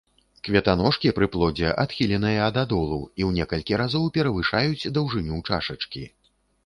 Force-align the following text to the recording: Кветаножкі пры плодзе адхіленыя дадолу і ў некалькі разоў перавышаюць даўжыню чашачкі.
Кветаножкі 0.47 1.11
пры 1.17 1.27
плодзе 1.35 1.69
адхіленыя 1.83 2.47
дадолу 2.57 2.97
і 2.97 3.21
ў 3.27 3.43
некалькі 3.43 3.73
разоў 3.83 4.09
перавышаюць 4.17 4.89
даўжыню 4.97 5.37
чашачкі. 5.51 6.03